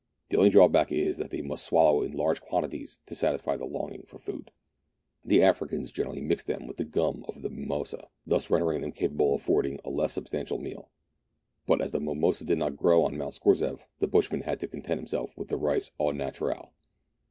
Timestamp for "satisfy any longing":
3.13-4.01